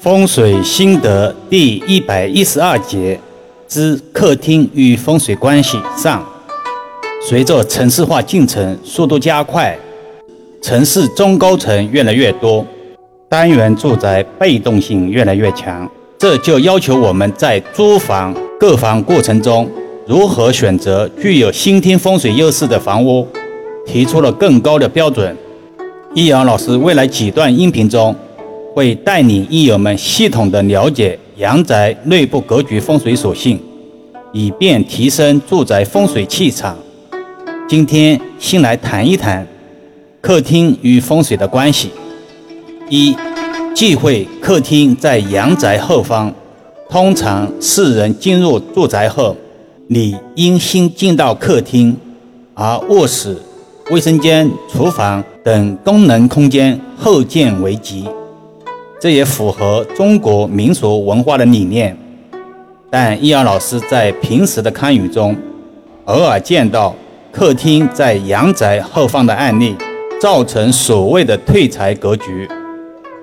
[0.00, 3.18] 风水心得第一百一十二节
[3.66, 6.24] 之客厅与风水关系上，
[7.28, 9.76] 随着城市化进程速度加快，
[10.62, 12.64] 城市中高层越来越多，
[13.28, 19.68] 单元住宅被动性越来越强，这就要求我们在租房购房过程中，
[20.06, 23.26] 如何选择具有先天风水优势的房屋，
[23.84, 25.36] 提出了更高的标准。
[26.14, 28.14] 易阳老师未来几段音频中。
[28.78, 33.58] 会带领益友们系统的了解阳宅内部格局风水属性，
[34.32, 36.76] 以便提升住宅风水气场。
[37.68, 39.44] 今天先来谈一谈
[40.20, 41.90] 客厅与风水的关系。
[42.88, 43.16] 一，
[43.74, 46.32] 忌讳客厅在阳宅后方。
[46.88, 49.36] 通常世人进入住宅后，
[49.88, 51.96] 理应先进到客厅，
[52.54, 53.36] 而卧室、
[53.90, 58.06] 卫生间、厨房等功能空间后见为吉。
[59.00, 61.96] 这也符合中国民俗文化的理念，
[62.90, 65.36] 但易阳老师在平时的看舆中，
[66.06, 66.92] 偶尔见到
[67.30, 69.76] 客厅在阳宅后方的案例，
[70.20, 72.48] 造成所谓的退财格局，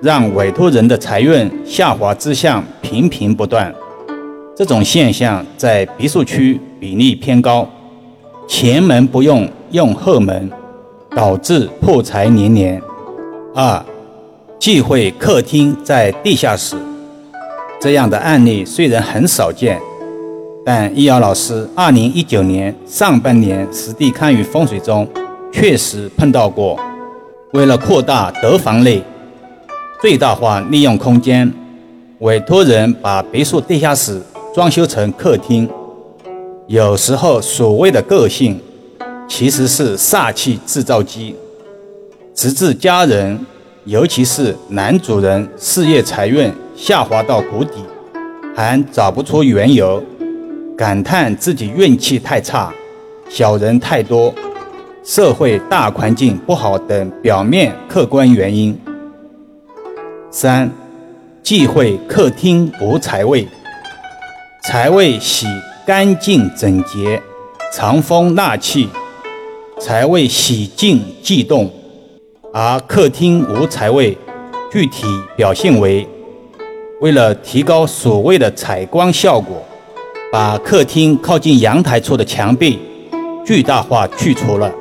[0.00, 3.74] 让委托人的财运下滑之象频频不断。
[4.56, 7.68] 这种现象在别墅区比例偏高，
[8.48, 10.50] 前门不用用后门，
[11.10, 12.80] 导致破财连连。
[13.54, 13.84] 二。
[14.58, 16.76] 忌讳客厅在地下室，
[17.80, 19.80] 这样的案例虽然很少见，
[20.64, 25.06] 但易遥老师二零一九年上半年实地看与风水中
[25.52, 26.78] 确实碰到过。
[27.52, 29.02] 为了扩大得房内
[30.00, 31.52] 最大化利用空间，
[32.18, 34.20] 委托人把别墅地下室
[34.54, 35.68] 装修成客厅。
[36.66, 38.60] 有时候所谓的个性，
[39.28, 41.36] 其实是煞气制造机，
[42.34, 43.38] 直至家人。
[43.86, 47.84] 尤其是男主人事业财运下滑到谷底，
[48.52, 50.02] 还找不出缘由，
[50.76, 52.74] 感叹自己运气太差，
[53.28, 54.34] 小人太多，
[55.04, 58.76] 社会大环境不好等表面客观原因。
[60.32, 60.68] 三，
[61.44, 63.46] 忌讳客厅无财位，
[64.64, 65.46] 财位喜
[65.86, 67.22] 干净整洁，
[67.72, 68.88] 藏风纳气，
[69.80, 71.70] 财位喜静悸动。
[72.58, 74.16] 而客厅无财位，
[74.72, 75.04] 具体
[75.36, 76.08] 表现为：
[77.02, 79.62] 为了提高所谓的采光效果，
[80.32, 82.78] 把客厅靠近阳台处的墙壁
[83.44, 84.72] 巨大化去除了，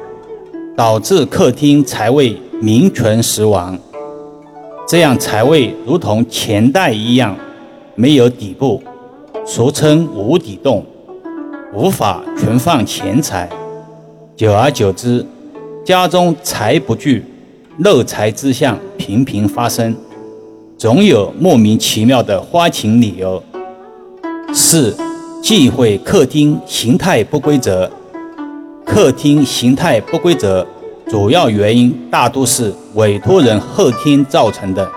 [0.78, 3.78] 导致客厅财位名存实亡。
[4.88, 7.36] 这样财位如同钱袋一样，
[7.96, 8.82] 没有底部，
[9.46, 10.86] 俗称无底洞，
[11.74, 13.50] 无法存放钱财。
[14.34, 15.26] 久而久之，
[15.84, 17.22] 家中财不聚。
[17.80, 19.94] 漏财之象频频发生，
[20.78, 23.44] 总有莫名其妙的花钱理由。
[24.54, 24.96] 四、
[25.44, 27.92] 忌讳客厅形态不规则。
[28.86, 30.66] 客厅形态不规则，
[31.10, 34.90] 主要原因大多是委托人后天造成的。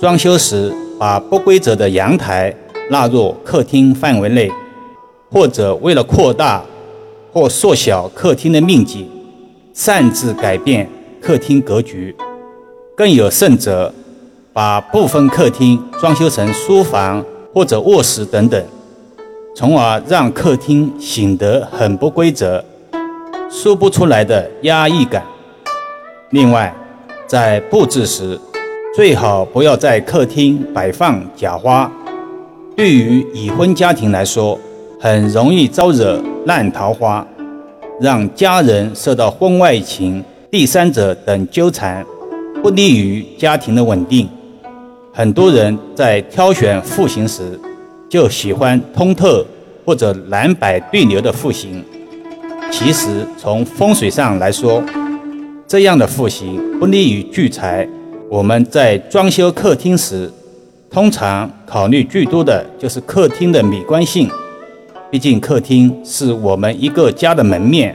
[0.00, 2.52] 装修时把不规则的阳台
[2.90, 4.50] 纳入客厅范围内，
[5.30, 6.60] 或者为了扩大
[7.32, 9.06] 或缩小客厅的面积，
[9.72, 10.88] 擅自改变。
[11.20, 12.14] 客厅格局，
[12.96, 13.92] 更有甚者，
[14.52, 18.62] 把部分客厅装修成书房或者卧室等等，
[19.54, 22.64] 从而让客厅显得很不规则，
[23.50, 25.22] 说不出来的压抑感。
[26.30, 26.74] 另外，
[27.26, 28.38] 在布置时，
[28.94, 31.90] 最好不要在客厅摆放假花，
[32.76, 34.58] 对于已婚家庭来说，
[35.00, 37.26] 很容易招惹烂桃花，
[38.00, 40.24] 让家人受到婚外情。
[40.50, 42.02] 第三者等纠缠，
[42.62, 44.26] 不利于家庭的稳定。
[45.12, 47.60] 很多人在挑选户型时，
[48.08, 49.44] 就喜欢通透
[49.84, 51.84] 或者南北对流的户型。
[52.70, 54.82] 其实从风水上来说，
[55.66, 57.86] 这样的户型不利于聚财。
[58.30, 60.32] 我们在装修客厅时，
[60.90, 64.30] 通常考虑最多的就是客厅的美观性。
[65.10, 67.94] 毕竟客厅是我们一个家的门面。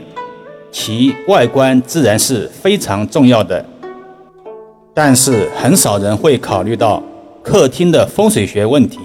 [0.74, 3.64] 其外观自然是非常重要的，
[4.92, 7.00] 但是很少人会考虑到
[7.44, 8.98] 客厅的风水学问题。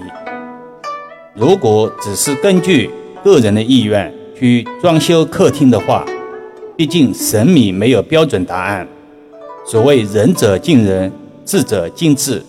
[1.32, 2.90] 如果只是根据
[3.22, 6.04] 个人的意愿去装修客厅的话，
[6.76, 8.86] 毕竟审美没有标准答案。
[9.64, 11.12] 所谓仁者见仁，
[11.44, 12.42] 智者见智。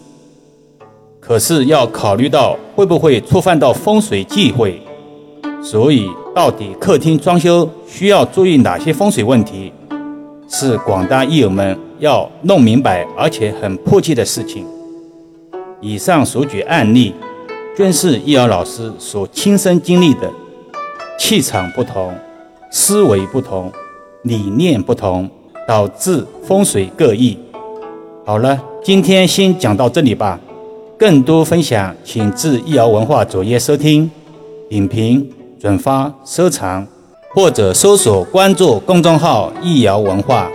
[1.20, 4.82] 可是要考虑到会不会触犯到风水忌讳。
[5.62, 9.72] 所以，到底客厅装修需要注意哪些风水问题，
[10.48, 14.66] 是广大艺友们要弄明白而且很迫切的事情。
[15.82, 17.14] 以上所举案例，
[17.76, 20.32] 均是易遥老师所亲身经历的。
[21.20, 22.14] 气场不同，
[22.72, 23.72] 思维不同，
[24.24, 25.30] 理念不同，
[25.68, 27.38] 导致风水各异。
[28.26, 30.40] 好了，今天先讲到这里吧。
[30.98, 34.10] 更多分享，请至易遥文化主页收听、
[34.70, 35.30] 影评、
[35.62, 36.88] 转发、收藏，
[37.36, 40.50] 或者搜索关注公众号“易瑶文化”。